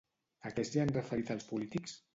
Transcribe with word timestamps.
A 0.49 0.53
què 0.55 0.65
s'hi 0.69 0.83
han 0.85 0.95
referit 0.97 1.33
els 1.37 1.49
polítics? 1.55 1.99